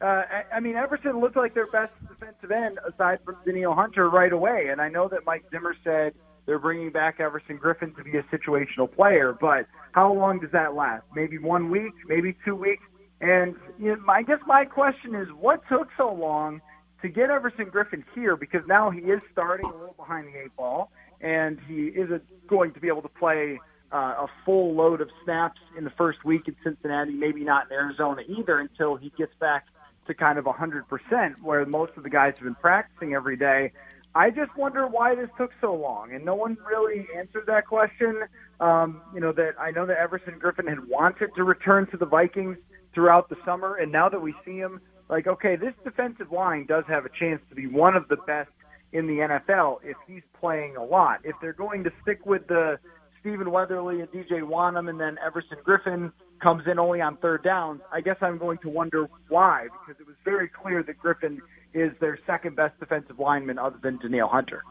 uh, 0.01 0.21
I 0.53 0.59
mean, 0.59 0.75
Everson 0.75 1.19
looked 1.21 1.37
like 1.37 1.53
their 1.53 1.67
best 1.67 1.93
defensive 2.09 2.51
end 2.51 2.79
aside 2.85 3.19
from 3.23 3.37
Danielle 3.45 3.73
Hunter 3.73 4.09
right 4.09 4.33
away. 4.33 4.67
And 4.69 4.81
I 4.81 4.89
know 4.89 5.07
that 5.07 5.25
Mike 5.25 5.45
Zimmer 5.49 5.75
said 5.83 6.13
they're 6.45 6.59
bringing 6.59 6.89
back 6.89 7.21
Everson 7.21 7.57
Griffen 7.57 7.95
to 7.95 8.03
be 8.03 8.17
a 8.17 8.23
situational 8.23 8.93
player, 8.93 9.35
but 9.39 9.65
how 9.93 10.11
long 10.11 10.39
does 10.39 10.51
that 10.51 10.75
last? 10.75 11.03
Maybe 11.15 11.37
one 11.37 11.69
week, 11.69 11.93
maybe 12.07 12.35
two 12.43 12.55
weeks. 12.55 12.83
And 13.21 13.55
you 13.79 13.95
know, 13.95 14.03
I 14.09 14.23
guess 14.23 14.39
my 14.45 14.65
question 14.65 15.15
is, 15.15 15.29
what 15.29 15.61
took 15.69 15.87
so 15.95 16.11
long 16.11 16.61
to 17.01 17.07
get 17.07 17.29
Everson 17.29 17.67
Griffen 17.67 18.03
here? 18.13 18.35
Because 18.35 18.67
now 18.67 18.89
he 18.89 18.99
is 18.99 19.21
starting 19.31 19.65
a 19.65 19.71
little 19.71 19.95
behind 19.95 20.27
the 20.27 20.41
eight 20.41 20.55
ball, 20.57 20.91
and 21.21 21.57
he 21.65 21.87
isn't 21.87 22.23
going 22.47 22.73
to 22.73 22.81
be 22.81 22.89
able 22.89 23.01
to 23.03 23.07
play 23.07 23.59
uh, 23.93 24.25
a 24.25 24.27
full 24.43 24.73
load 24.73 25.01
of 25.01 25.09
snaps 25.23 25.59
in 25.77 25.83
the 25.83 25.91
first 25.91 26.25
week 26.25 26.47
in 26.47 26.55
Cincinnati, 26.63 27.11
maybe 27.13 27.43
not 27.43 27.67
in 27.67 27.73
Arizona 27.73 28.23
either 28.27 28.59
until 28.59 28.95
he 28.95 29.13
gets 29.17 29.33
back 29.39 29.67
to 30.07 30.13
kind 30.13 30.37
of 30.37 30.45
100%, 30.45 31.41
where 31.41 31.65
most 31.65 31.93
of 31.95 32.03
the 32.03 32.09
guys 32.09 32.33
have 32.35 32.43
been 32.43 32.55
practicing 32.55 33.13
every 33.13 33.37
day. 33.37 33.71
I 34.15 34.29
just 34.29 34.55
wonder 34.57 34.87
why 34.87 35.15
this 35.15 35.29
took 35.37 35.51
so 35.61 35.73
long, 35.73 36.13
and 36.13 36.25
no 36.25 36.35
one 36.35 36.57
really 36.67 37.07
answered 37.17 37.45
that 37.47 37.65
question. 37.67 38.23
Um, 38.59 39.01
you 39.13 39.19
know 39.19 39.31
that 39.31 39.53
I 39.59 39.71
know 39.71 39.85
that 39.87 39.97
Everson 39.97 40.39
Griffen 40.39 40.69
had 40.69 40.87
wanted 40.87 41.29
to 41.35 41.43
return 41.43 41.87
to 41.87 41.97
the 41.97 42.05
Vikings 42.05 42.57
throughout 42.93 43.29
the 43.29 43.37
summer, 43.43 43.75
and 43.75 43.91
now 43.91 44.09
that 44.09 44.21
we 44.21 44.35
see 44.45 44.57
him, 44.57 44.81
like 45.09 45.25
okay, 45.25 45.55
this 45.55 45.73
defensive 45.83 46.31
line 46.31 46.67
does 46.67 46.83
have 46.87 47.05
a 47.05 47.09
chance 47.09 47.41
to 47.49 47.55
be 47.55 47.65
one 47.65 47.95
of 47.95 48.07
the 48.07 48.17
best 48.27 48.51
in 48.91 49.07
the 49.07 49.13
NFL 49.13 49.79
if 49.83 49.97
he's 50.05 50.21
playing 50.39 50.75
a 50.77 50.83
lot. 50.83 51.21
If 51.23 51.35
they're 51.41 51.53
going 51.53 51.83
to 51.83 51.91
stick 52.03 52.23
with 52.23 52.45
the 52.45 52.77
Stephen 53.23 53.51
Weatherly 53.51 54.01
and 54.01 54.11
DJ 54.11 54.41
Wonnum, 54.41 54.89
and 54.89 54.99
then 54.99 55.17
Everson 55.25 55.57
Griffen 55.65 56.11
comes 56.41 56.63
in 56.67 56.77
only 56.77 56.99
on 56.99 57.15
third 57.17 57.41
downs, 57.41 57.79
I 57.89 58.01
guess 58.01 58.17
I'm 58.19 58.37
going 58.37 58.57
to 58.59 58.69
wonder 58.69 59.07
why, 59.29 59.67
because 59.71 59.99
it 60.01 60.05
was 60.05 60.17
very 60.25 60.49
clear 60.49 60.83
that 60.83 60.99
Griffen 60.99 61.39
is 61.73 61.93
their 62.01 62.19
second 62.27 62.57
best 62.57 62.77
defensive 62.81 63.17
lineman 63.19 63.57
other 63.57 63.77
than 63.81 63.97
Danielle 63.97 64.27
Hunter. 64.27 64.63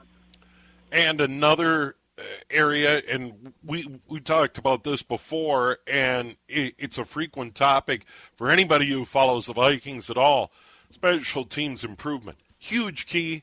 And 0.92 1.22
another 1.22 1.96
uh, 2.18 2.22
area, 2.50 3.00
and 3.10 3.54
we 3.64 3.98
we 4.06 4.20
talked 4.20 4.58
about 4.58 4.84
this 4.84 5.02
before, 5.02 5.78
and 5.86 6.36
it, 6.46 6.74
it's 6.78 6.98
a 6.98 7.06
frequent 7.06 7.54
topic 7.54 8.04
for 8.36 8.50
anybody 8.50 8.86
who 8.90 9.06
follows 9.06 9.46
the 9.46 9.54
Vikings 9.54 10.10
at 10.10 10.18
all. 10.18 10.52
Special 10.90 11.44
teams 11.44 11.84
improvement, 11.84 12.36
huge 12.58 13.06
key. 13.06 13.42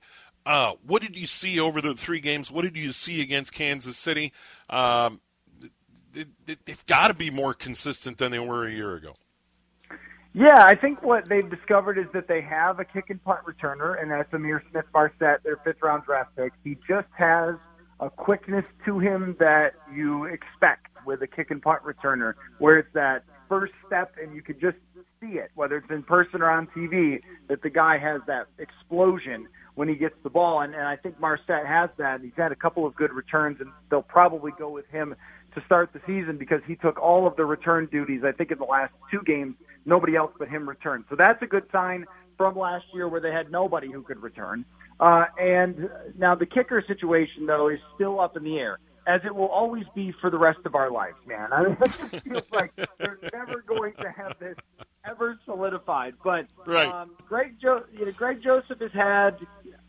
Uh, 0.50 0.74
what 0.84 1.04
did 1.04 1.16
you 1.16 1.28
see 1.28 1.60
over 1.60 1.80
the 1.80 1.94
three 1.94 2.20
games? 2.20 2.52
What 2.52 2.64
did 2.64 2.76
you 2.76 2.92
see 2.92 3.22
against 3.22 3.54
Kansas 3.54 4.00
City? 4.00 4.34
Um, 4.68 5.22
they, 6.12 6.26
have 6.66 6.84
got 6.88 7.10
to 7.10 7.14
be 7.14 7.30
more 7.30 7.54
consistent 7.54 8.18
than 8.18 8.32
they 8.32 8.40
were 8.40 8.68
a 8.68 8.72
year 8.72 8.96
ago. 8.96 9.14
Yeah, 10.34 10.64
I 10.66 10.74
think 10.74 11.04
what 11.04 11.30
they've 11.30 11.48
discovered 11.48 12.00
is 12.00 12.08
that 12.14 12.28
they 12.28 12.42
have 12.42 12.80
a 12.80 12.86
kick 12.86 13.12
and 13.12 13.24
punt 13.24 13.42
returner, 13.46 14.02
and 14.02 14.10
that's 14.10 14.32
Ihmir 14.32 14.62
Smith-Marsette, 14.72 15.44
their 15.44 15.58
fifth 15.58 15.84
round 15.84 16.06
draft 16.06 16.36
pick. 16.36 16.52
He 16.64 16.80
just 16.88 17.10
has 17.16 17.54
a 18.00 18.10
quickness 18.10 18.66
to 18.86 18.98
him 18.98 19.36
that 19.40 19.74
you 19.94 20.26
expect 20.26 20.88
with 21.06 21.22
a 21.22 21.28
kick 21.28 21.52
and 21.52 21.62
punt 21.62 21.84
returner, 21.84 22.34
where 22.58 22.80
it's 22.80 22.94
that 22.96 23.24
first 23.48 23.74
step 23.86 24.16
and 24.20 24.34
you 24.34 24.42
can 24.42 24.60
just 24.60 24.78
see 25.22 25.38
it, 25.38 25.52
whether 25.54 25.78
it's 25.78 25.92
in 25.92 26.02
person 26.02 26.42
or 26.42 26.50
on 26.50 26.66
TV, 26.76 27.22
that 27.50 27.62
the 27.62 27.70
guy 27.70 28.00
has 28.00 28.22
that 28.26 28.48
explosion 28.58 29.48
when 29.80 29.88
he 29.88 29.96
gets 29.96 30.16
the 30.24 30.30
ball. 30.30 30.60
And, 30.60 30.76
and 30.76 30.84
I 30.84 30.98
think 30.98 31.22
Marsette 31.22 31.66
has 31.66 31.90
that. 32.00 32.20
He's 32.20 32.34
had 32.36 32.52
a 32.52 32.56
couple 32.56 32.86
of 32.86 32.94
good 32.98 33.14
returns, 33.14 33.62
and 33.62 33.72
they'll 33.90 34.02
probably 34.02 34.52
go 34.60 34.70
with 34.70 34.86
him 34.88 35.16
to 35.56 35.62
start 35.66 35.92
the 35.94 36.02
season 36.06 36.38
because 36.38 36.60
he 36.68 36.76
took 36.76 37.02
all 37.02 37.26
of 37.26 37.38
the 37.38 37.46
return 37.46 37.88
duties, 37.90 38.24
I 38.26 38.34
think, 38.34 38.52
in 38.52 38.58
the 38.58 38.66
last 38.66 38.92
two 39.10 39.22
games. 39.26 39.56
Nobody 39.86 40.18
else 40.18 40.34
but 40.38 40.50
him 40.50 40.68
returned. 40.68 41.06
So 41.10 41.16
that's 41.16 41.42
a 41.42 41.46
good 41.46 41.64
sign 41.72 42.04
from 42.36 42.58
last 42.58 42.84
year 42.94 43.08
where 43.08 43.22
they 43.22 43.32
had 43.32 43.52
nobody 43.52 43.90
who 43.90 44.02
could 44.02 44.22
return. 44.22 44.66
Uh, 45.00 45.24
and 45.40 45.90
now 46.18 46.36
the 46.36 46.46
kicker 46.46 46.84
situation, 46.86 47.46
though, 47.46 47.70
is 47.70 47.80
still 47.96 48.20
up 48.20 48.36
in 48.36 48.44
the 48.44 48.58
air, 48.58 48.80
as 49.10 49.22
it 49.26 49.34
will 49.34 49.48
always 49.48 49.86
be 49.96 50.14
for 50.22 50.30
the 50.30 50.38
rest 50.38 50.60
of 50.66 50.76
our 50.76 50.92
lives, 50.92 51.18
man. 51.26 51.52
I 51.52 51.64
mean, 51.64 51.78
it 51.82 51.92
just 52.12 52.24
feels 52.24 52.44
like 52.52 52.72
they're 52.98 53.18
never 53.34 53.62
going 53.62 53.94
to 54.02 54.12
have 54.12 54.38
this 54.40 54.56
ever 55.04 55.40
solidified. 55.46 56.14
But 56.24 56.46
right. 56.68 56.88
um, 56.88 57.12
Greg, 57.28 57.56
jo- 57.60 57.86
you 57.92 58.06
know, 58.06 58.12
Greg 58.12 58.44
Joseph 58.44 58.80
has 58.80 58.92
had, 58.94 59.40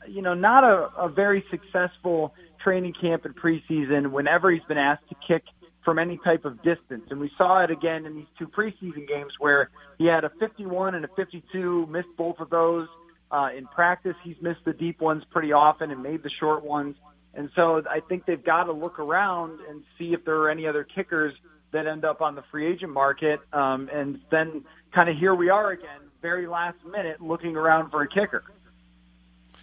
you 0.08 0.22
know, 0.22 0.32
not 0.32 0.64
a, 0.64 0.88
a 0.96 1.08
very 1.10 1.44
successful 1.50 2.34
training 2.64 2.94
camp 2.98 3.26
and 3.26 3.36
preseason 3.36 4.10
whenever 4.10 4.50
he's 4.50 4.64
been 4.64 4.78
asked 4.78 5.06
to 5.10 5.16
kick 5.28 5.42
from 5.84 5.98
any 5.98 6.18
type 6.24 6.46
of 6.46 6.56
distance. 6.62 7.04
And 7.10 7.20
we 7.20 7.30
saw 7.36 7.62
it 7.62 7.70
again 7.70 8.06
in 8.06 8.16
these 8.16 8.26
two 8.38 8.46
preseason 8.46 9.06
games 9.06 9.34
where 9.38 9.68
he 9.98 10.06
had 10.06 10.24
a 10.24 10.30
51 10.40 10.94
and 10.94 11.04
a 11.04 11.08
52, 11.14 11.86
missed 11.90 12.08
both 12.16 12.38
of 12.38 12.48
those. 12.48 12.88
Uh, 13.30 13.50
in 13.56 13.66
practice, 13.66 14.16
he's 14.24 14.36
missed 14.40 14.60
the 14.64 14.72
deep 14.72 15.00
ones 15.00 15.22
pretty 15.30 15.52
often 15.52 15.90
and 15.90 16.02
made 16.02 16.22
the 16.22 16.30
short 16.40 16.64
ones. 16.64 16.96
And 17.34 17.50
so 17.54 17.82
I 17.88 18.00
think 18.00 18.26
they've 18.26 18.42
got 18.42 18.64
to 18.64 18.72
look 18.72 18.98
around 18.98 19.60
and 19.68 19.82
see 19.98 20.12
if 20.12 20.24
there 20.24 20.36
are 20.38 20.50
any 20.50 20.66
other 20.66 20.84
kickers 20.84 21.34
that 21.72 21.86
end 21.86 22.04
up 22.04 22.20
on 22.20 22.34
the 22.34 22.42
free 22.50 22.66
agent 22.66 22.92
market. 22.92 23.40
Um, 23.52 23.88
and 23.92 24.20
then 24.30 24.64
kind 24.92 25.08
of 25.08 25.16
here 25.16 25.34
we 25.34 25.48
are 25.48 25.70
again, 25.70 26.00
very 26.20 26.46
last 26.46 26.78
minute, 26.84 27.20
looking 27.20 27.56
around 27.56 27.90
for 27.90 28.02
a 28.02 28.08
kicker. 28.08 28.42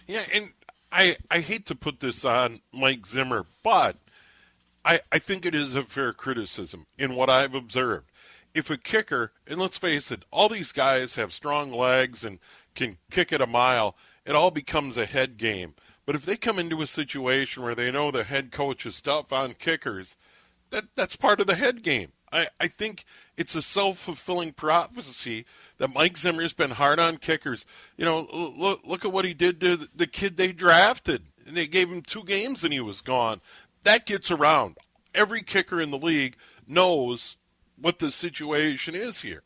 Yeah, 0.06 0.24
and 0.32 0.50
I 0.90 1.18
I 1.30 1.40
hate 1.40 1.66
to 1.66 1.74
put 1.74 2.00
this 2.00 2.24
on 2.24 2.60
Mike 2.72 3.06
Zimmer, 3.06 3.44
but 3.62 3.96
I, 4.84 5.00
I 5.12 5.18
think 5.18 5.44
it 5.44 5.54
is 5.54 5.74
a 5.74 5.82
fair 5.82 6.14
criticism 6.14 6.86
in 6.96 7.14
what 7.14 7.28
I've 7.28 7.54
observed. 7.54 8.10
If 8.54 8.70
a 8.70 8.78
kicker, 8.78 9.32
and 9.46 9.58
let's 9.58 9.76
face 9.76 10.10
it, 10.10 10.24
all 10.30 10.48
these 10.48 10.72
guys 10.72 11.16
have 11.16 11.34
strong 11.34 11.70
legs 11.70 12.24
and 12.24 12.38
can 12.74 12.96
kick 13.10 13.30
it 13.32 13.42
a 13.42 13.46
mile, 13.46 13.96
it 14.24 14.34
all 14.34 14.50
becomes 14.50 14.96
a 14.96 15.04
head 15.04 15.36
game. 15.36 15.74
But 16.08 16.16
if 16.16 16.24
they 16.24 16.38
come 16.38 16.58
into 16.58 16.80
a 16.80 16.86
situation 16.86 17.62
where 17.62 17.74
they 17.74 17.90
know 17.90 18.10
the 18.10 18.24
head 18.24 18.50
coach 18.50 18.86
is 18.86 18.98
tough 19.02 19.30
on 19.30 19.52
kickers, 19.52 20.16
that 20.70 20.84
that's 20.96 21.16
part 21.16 21.38
of 21.38 21.46
the 21.46 21.54
head 21.54 21.82
game. 21.82 22.12
I, 22.32 22.48
I 22.58 22.66
think 22.66 23.04
it's 23.36 23.54
a 23.54 23.60
self 23.60 23.98
fulfilling 23.98 24.52
prophecy 24.54 25.44
that 25.76 25.92
Mike 25.92 26.16
Zimmer's 26.16 26.54
been 26.54 26.70
hard 26.70 26.98
on 26.98 27.18
kickers. 27.18 27.66
You 27.98 28.06
know, 28.06 28.26
look 28.32 28.80
look 28.86 29.04
at 29.04 29.12
what 29.12 29.26
he 29.26 29.34
did 29.34 29.60
to 29.60 29.86
the 29.94 30.06
kid 30.06 30.38
they 30.38 30.50
drafted. 30.50 31.24
And 31.46 31.54
they 31.54 31.66
gave 31.66 31.90
him 31.90 32.00
two 32.00 32.24
games 32.24 32.64
and 32.64 32.72
he 32.72 32.80
was 32.80 33.02
gone. 33.02 33.42
That 33.84 34.06
gets 34.06 34.30
around. 34.30 34.78
Every 35.14 35.42
kicker 35.42 35.78
in 35.78 35.90
the 35.90 35.98
league 35.98 36.36
knows 36.66 37.36
what 37.76 37.98
the 37.98 38.10
situation 38.10 38.94
is 38.94 39.20
here. 39.20 39.42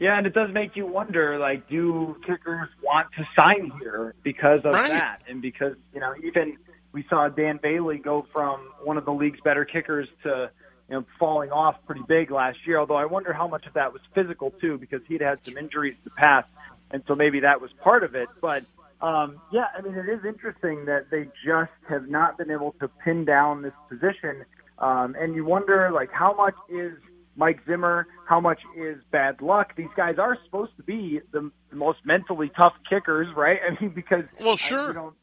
Yeah, 0.00 0.16
and 0.16 0.26
it 0.26 0.32
does 0.32 0.50
make 0.50 0.76
you 0.76 0.86
wonder, 0.86 1.38
like, 1.38 1.68
do 1.68 2.16
kickers 2.26 2.70
want 2.82 3.08
to 3.18 3.28
sign 3.38 3.70
here 3.82 4.14
because 4.22 4.60
of 4.64 4.72
right. 4.72 4.88
that? 4.88 5.20
And 5.28 5.42
because, 5.42 5.74
you 5.92 6.00
know, 6.00 6.14
even 6.24 6.56
we 6.92 7.04
saw 7.10 7.28
Dan 7.28 7.60
Bailey 7.62 7.98
go 7.98 8.26
from 8.32 8.60
one 8.82 8.96
of 8.96 9.04
the 9.04 9.12
league's 9.12 9.40
better 9.44 9.66
kickers 9.66 10.08
to, 10.22 10.50
you 10.88 10.94
know, 10.94 11.04
falling 11.18 11.50
off 11.50 11.76
pretty 11.84 12.00
big 12.08 12.30
last 12.30 12.66
year. 12.66 12.78
Although 12.78 12.96
I 12.96 13.04
wonder 13.04 13.34
how 13.34 13.46
much 13.46 13.66
of 13.66 13.74
that 13.74 13.92
was 13.92 14.00
physical 14.14 14.52
too, 14.52 14.78
because 14.78 15.02
he'd 15.06 15.20
had 15.20 15.44
some 15.44 15.58
injuries 15.58 15.96
in 15.96 16.04
the 16.04 16.16
past, 16.16 16.50
and 16.90 17.02
so 17.06 17.14
maybe 17.14 17.40
that 17.40 17.60
was 17.60 17.70
part 17.84 18.02
of 18.02 18.14
it. 18.14 18.28
But 18.40 18.64
um, 19.02 19.38
yeah, 19.52 19.66
I 19.76 19.82
mean, 19.82 19.96
it 19.96 20.08
is 20.08 20.24
interesting 20.24 20.86
that 20.86 21.10
they 21.10 21.26
just 21.44 21.72
have 21.90 22.08
not 22.08 22.38
been 22.38 22.50
able 22.50 22.74
to 22.80 22.88
pin 23.04 23.26
down 23.26 23.60
this 23.60 23.74
position, 23.90 24.46
um, 24.78 25.14
and 25.20 25.34
you 25.34 25.44
wonder 25.44 25.90
like 25.92 26.10
how 26.10 26.34
much 26.34 26.54
is 26.70 26.94
Mike 27.36 27.60
Zimmer, 27.66 28.06
how 28.28 28.40
much 28.40 28.60
is 28.76 28.98
bad 29.10 29.40
luck? 29.40 29.74
These 29.76 29.88
guys 29.96 30.16
are 30.18 30.36
supposed 30.44 30.76
to 30.76 30.82
be 30.82 31.20
the, 31.32 31.50
the 31.70 31.76
most 31.76 31.98
mentally 32.04 32.50
tough 32.60 32.74
kickers, 32.88 33.28
right? 33.36 33.58
I 33.68 33.82
mean, 33.82 33.92
because 33.94 34.24
well, 34.40 34.56
sure, 34.56 34.80
I, 34.80 34.88
you 34.88 34.94
know, 34.94 35.14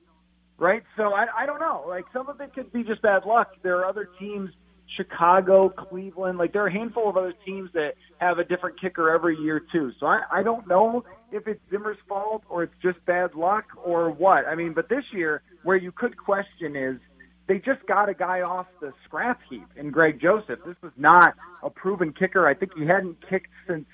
right? 0.57 0.83
So 0.95 1.13
I, 1.13 1.27
I 1.37 1.45
don't 1.45 1.59
know. 1.59 1.85
Like 1.87 2.05
some 2.13 2.29
of 2.29 2.39
it 2.41 2.53
could 2.53 2.71
be 2.71 2.83
just 2.83 3.01
bad 3.01 3.25
luck. 3.25 3.51
There 3.61 3.77
are 3.77 3.85
other 3.85 4.09
teams, 4.19 4.49
Chicago, 4.95 5.69
Cleveland. 5.69 6.37
Like 6.37 6.53
there 6.53 6.63
are 6.63 6.67
a 6.67 6.73
handful 6.73 7.09
of 7.09 7.17
other 7.17 7.33
teams 7.45 7.69
that 7.73 7.93
have 8.17 8.39
a 8.39 8.43
different 8.43 8.79
kicker 8.79 9.13
every 9.13 9.37
year 9.37 9.61
too. 9.71 9.91
So 9.99 10.05
I, 10.05 10.21
I 10.31 10.43
don't 10.43 10.67
know 10.67 11.03
if 11.31 11.47
it's 11.47 11.61
Zimmer's 11.69 11.97
fault 12.07 12.43
or 12.49 12.63
it's 12.63 12.73
just 12.81 13.03
bad 13.05 13.35
luck 13.35 13.65
or 13.83 14.09
what. 14.09 14.47
I 14.47 14.55
mean, 14.55 14.73
but 14.73 14.89
this 14.89 15.03
year, 15.13 15.41
where 15.63 15.77
you 15.77 15.91
could 15.91 16.17
question 16.17 16.75
is 16.75 16.99
they 17.47 17.59
just 17.59 17.85
got 17.87 18.09
a 18.09 18.13
guy 18.13 18.41
off 18.41 18.67
the 18.81 18.93
scrap 19.05 19.39
heap 19.49 19.67
in 19.75 19.89
Greg 19.89 20.19
Joseph. 20.21 20.59
This 20.65 20.75
was 20.81 20.91
not 20.97 21.35
a 21.63 21.69
proven 21.69 22.13
kicker. 22.13 22.47
I 22.47 22.53
think 22.53 22.73
he 22.77 22.85
hadn't 22.85 23.17
kicked 23.27 23.51
since 23.65 23.85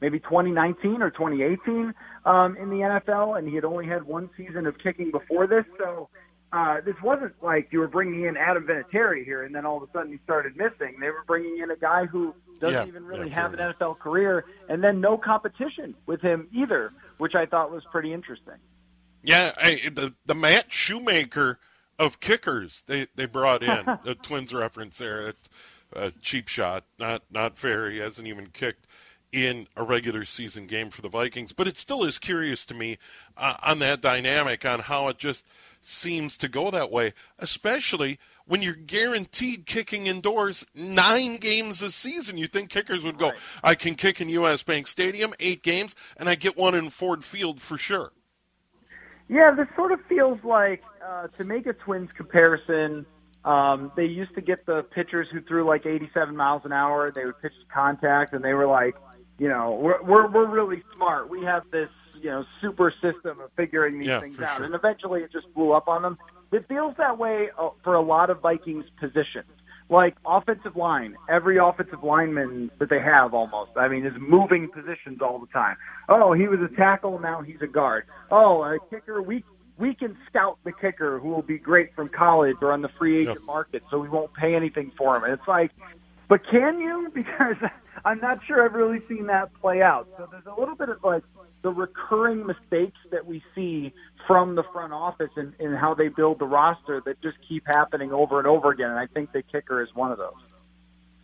maybe 0.00 0.18
2019 0.18 1.02
or 1.02 1.10
2018 1.10 1.94
um, 2.24 2.56
in 2.56 2.70
the 2.70 2.76
NFL, 2.76 3.38
and 3.38 3.46
he 3.48 3.54
had 3.54 3.64
only 3.64 3.86
had 3.86 4.04
one 4.04 4.30
season 4.36 4.66
of 4.66 4.78
kicking 4.78 5.10
before 5.10 5.46
this. 5.46 5.64
So 5.78 6.08
uh, 6.52 6.80
this 6.80 6.96
wasn't 7.02 7.34
like 7.42 7.68
you 7.72 7.78
were 7.78 7.88
bringing 7.88 8.24
in 8.24 8.36
Adam 8.36 8.66
Vinatieri 8.66 9.24
here, 9.24 9.42
and 9.42 9.54
then 9.54 9.66
all 9.66 9.76
of 9.76 9.82
a 9.82 9.92
sudden 9.92 10.12
he 10.12 10.18
started 10.24 10.56
missing. 10.56 10.96
They 11.00 11.10
were 11.10 11.24
bringing 11.26 11.58
in 11.58 11.70
a 11.70 11.76
guy 11.76 12.06
who 12.06 12.34
doesn't 12.60 12.74
yeah, 12.74 12.86
even 12.86 13.04
really 13.04 13.28
yeah, 13.28 13.34
have 13.34 13.54
an 13.54 13.60
NFL 13.60 13.98
career, 13.98 14.44
and 14.68 14.82
then 14.82 15.00
no 15.00 15.18
competition 15.18 15.94
with 16.06 16.20
him 16.20 16.48
either, 16.52 16.92
which 17.18 17.34
I 17.34 17.44
thought 17.44 17.70
was 17.70 17.82
pretty 17.90 18.12
interesting. 18.12 18.54
Yeah, 19.22 19.52
I, 19.56 19.90
the 19.92 20.14
the 20.26 20.34
Matt 20.34 20.72
Shoemaker 20.72 21.58
of 21.98 22.20
kickers 22.20 22.82
they 22.86 23.06
they 23.14 23.26
brought 23.26 23.62
in 23.62 23.88
a 24.04 24.14
Twins 24.14 24.52
reference 24.52 24.98
there. 24.98 25.28
It's 25.28 25.48
a 25.92 26.10
cheap 26.20 26.48
shot, 26.48 26.84
not 26.98 27.22
not 27.30 27.56
fair. 27.58 27.90
He 27.90 27.98
hasn't 27.98 28.26
even 28.28 28.46
kicked 28.48 28.86
in 29.32 29.66
a 29.76 29.82
regular 29.82 30.24
season 30.24 30.66
game 30.66 30.90
for 30.90 31.02
the 31.02 31.08
Vikings, 31.08 31.52
but 31.52 31.66
it 31.66 31.76
still 31.76 32.04
is 32.04 32.18
curious 32.20 32.64
to 32.64 32.74
me 32.74 32.98
uh, 33.36 33.54
on 33.64 33.80
that 33.80 34.00
dynamic 34.00 34.64
on 34.64 34.78
how 34.80 35.08
it 35.08 35.18
just 35.18 35.44
seems 35.82 36.36
to 36.36 36.48
go 36.48 36.70
that 36.70 36.90
way, 36.90 37.12
especially 37.40 38.18
when 38.46 38.62
you're 38.62 38.74
guaranteed 38.74 39.66
kicking 39.66 40.06
indoors 40.06 40.64
nine 40.74 41.36
games 41.36 41.82
a 41.82 41.90
season. 41.90 42.38
You 42.38 42.46
think 42.46 42.70
kickers 42.70 43.02
would 43.04 43.18
go, 43.18 43.30
Right. 43.30 43.38
I 43.62 43.74
can 43.74 43.94
kick 43.96 44.20
in 44.20 44.28
U.S. 44.28 44.62
Bank 44.62 44.86
Stadium 44.86 45.34
eight 45.40 45.62
games, 45.62 45.96
and 46.16 46.28
I 46.28 46.36
get 46.36 46.56
one 46.56 46.74
in 46.74 46.90
Ford 46.90 47.24
Field 47.24 47.60
for 47.60 47.76
sure. 47.76 48.12
Yeah, 49.28 49.52
this 49.56 49.68
sort 49.74 49.92
of 49.92 50.00
feels 50.08 50.38
like 50.44 50.82
uh, 51.06 51.28
to 51.38 51.44
make 51.44 51.66
a 51.66 51.72
Twins 51.72 52.10
comparison. 52.16 53.06
Um, 53.44 53.92
they 53.96 54.04
used 54.04 54.34
to 54.34 54.40
get 54.40 54.66
the 54.66 54.82
pitchers 54.82 55.28
who 55.32 55.40
threw 55.42 55.66
like 55.66 55.86
87 55.86 56.36
miles 56.36 56.62
an 56.64 56.72
hour. 56.72 57.10
They 57.10 57.24
would 57.24 57.40
pitch 57.40 57.52
to 57.52 57.74
contact, 57.74 58.32
and 58.32 58.44
they 58.44 58.54
were 58.54 58.66
like, 58.66 58.94
you 59.38 59.48
know, 59.48 59.78
we're 59.80 60.02
we're, 60.02 60.28
we're 60.28 60.46
really 60.50 60.82
smart. 60.94 61.28
We 61.30 61.42
have 61.44 61.62
this 61.70 61.90
you 62.20 62.30
know 62.30 62.44
super 62.60 62.92
system 63.02 63.40
of 63.40 63.50
figuring 63.56 63.98
these 63.98 64.08
Yeah, 64.08 64.20
things 64.20 64.38
out, 64.40 64.56
sure. 64.58 64.66
and 64.66 64.74
eventually 64.74 65.22
it 65.22 65.32
just 65.32 65.52
blew 65.54 65.72
up 65.72 65.88
on 65.88 66.02
them. 66.02 66.18
It 66.52 66.68
feels 66.68 66.94
that 66.98 67.18
way 67.18 67.48
uh, 67.58 67.70
for 67.82 67.94
a 67.94 68.00
lot 68.00 68.30
of 68.30 68.40
Vikings 68.40 68.84
positions. 69.00 69.50
Like 69.90 70.16
offensive 70.26 70.76
line, 70.76 71.16
every 71.28 71.58
offensive 71.58 72.02
lineman 72.02 72.70
that 72.78 72.88
they 72.88 73.00
have 73.00 73.34
almost, 73.34 73.72
I 73.76 73.86
mean, 73.88 74.06
is 74.06 74.14
moving 74.18 74.68
positions 74.68 75.20
all 75.20 75.38
the 75.38 75.46
time. 75.48 75.76
Oh, 76.08 76.32
he 76.32 76.48
was 76.48 76.58
a 76.60 76.74
tackle, 76.74 77.18
now 77.18 77.42
he's 77.42 77.60
a 77.60 77.66
guard. 77.66 78.04
Oh, 78.30 78.62
a 78.62 78.78
kicker, 78.90 79.20
we 79.20 79.44
we 79.76 79.94
can 79.94 80.16
scout 80.30 80.58
the 80.64 80.72
kicker 80.72 81.18
who 81.18 81.28
will 81.28 81.42
be 81.42 81.58
great 81.58 81.94
from 81.94 82.08
college 82.08 82.56
or 82.62 82.72
on 82.72 82.80
the 82.80 82.88
free 82.98 83.18
agent 83.22 83.40
Yep. 83.40 83.46
market, 83.46 83.82
so 83.90 83.98
we 83.98 84.08
won't 84.08 84.32
pay 84.34 84.54
anything 84.54 84.92
for 84.96 85.16
him. 85.16 85.24
And 85.24 85.32
it's 85.32 85.48
like, 85.48 85.70
but 86.28 86.40
can 86.50 86.78
you? 86.80 87.10
Because 87.14 87.56
I'm 88.04 88.20
not 88.20 88.40
sure 88.46 88.64
I've 88.64 88.74
really 88.74 89.00
seen 89.08 89.26
that 89.26 89.52
play 89.60 89.82
out. 89.82 90.08
So 90.18 90.26
there's 90.30 90.46
a 90.46 90.58
little 90.58 90.74
bit 90.74 90.88
of 90.88 91.02
like 91.04 91.22
the 91.64 91.72
recurring 91.72 92.46
mistakes 92.46 92.98
that 93.10 93.26
we 93.26 93.42
see 93.54 93.92
from 94.28 94.54
the 94.54 94.62
front 94.72 94.92
office 94.92 95.30
and, 95.34 95.54
and 95.58 95.76
how 95.76 95.94
they 95.94 96.06
build 96.08 96.38
the 96.38 96.46
roster 96.46 97.02
that 97.06 97.20
just 97.22 97.38
keep 97.48 97.66
happening 97.66 98.12
over 98.12 98.38
and 98.38 98.46
over 98.46 98.70
again. 98.70 98.90
And 98.90 98.98
I 98.98 99.06
think 99.06 99.32
the 99.32 99.42
kicker 99.42 99.82
is 99.82 99.88
one 99.94 100.12
of 100.12 100.18
those. 100.18 100.34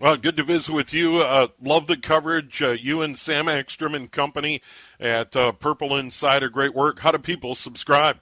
Well, 0.00 0.16
good 0.16 0.38
to 0.38 0.42
visit 0.42 0.74
with 0.74 0.94
you. 0.94 1.18
Uh, 1.18 1.48
love 1.62 1.86
the 1.86 1.98
coverage. 1.98 2.62
Uh, 2.62 2.70
you 2.70 3.02
and 3.02 3.18
Sam 3.18 3.48
Ekstrom 3.48 3.94
and 3.94 4.10
company 4.10 4.62
at 4.98 5.36
uh, 5.36 5.52
Purple 5.52 5.94
Insider. 5.94 6.48
Great 6.48 6.74
work. 6.74 7.00
How 7.00 7.12
do 7.12 7.18
people 7.18 7.54
subscribe? 7.54 8.16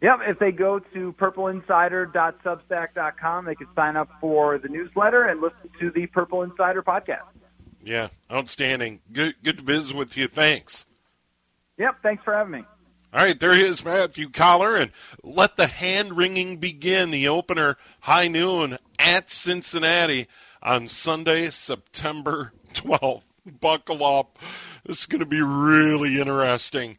Yep, 0.00 0.20
if 0.26 0.38
they 0.38 0.50
go 0.50 0.78
to 0.78 1.12
purpleinsider.substack.com, 1.12 3.44
they 3.44 3.54
can 3.54 3.68
sign 3.76 3.96
up 3.96 4.08
for 4.18 4.56
the 4.58 4.68
newsletter 4.68 5.24
and 5.24 5.42
listen 5.42 5.68
to 5.78 5.90
the 5.90 6.06
Purple 6.06 6.42
Insider 6.42 6.82
podcast. 6.82 7.20
Yeah, 7.84 8.08
outstanding. 8.30 9.00
Good, 9.12 9.34
good 9.44 9.58
to 9.58 9.62
visit 9.62 9.94
with 9.94 10.16
you. 10.16 10.26
Thanks. 10.26 10.86
Yep, 11.78 11.96
thanks 12.02 12.22
for 12.24 12.34
having 12.34 12.52
me. 12.52 12.64
All 13.14 13.22
right, 13.24 13.38
there 13.38 13.54
he 13.54 13.62
is, 13.62 13.84
Matthew 13.84 14.30
Coller, 14.30 14.76
and 14.76 14.90
let 15.22 15.56
the 15.56 15.66
hand 15.66 16.16
wringing 16.16 16.56
begin. 16.56 17.10
The 17.10 17.28
opener, 17.28 17.76
high 18.00 18.28
noon 18.28 18.78
at 18.98 19.30
Cincinnati 19.30 20.28
on 20.62 20.88
Sunday, 20.88 21.50
September 21.50 22.52
12th. 22.72 23.22
Buckle 23.60 24.04
up. 24.04 24.38
This 24.86 25.00
is 25.00 25.06
going 25.06 25.20
to 25.20 25.26
be 25.26 25.42
really 25.42 26.20
interesting. 26.20 26.98